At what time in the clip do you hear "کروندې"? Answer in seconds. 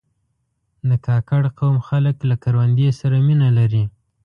2.43-2.89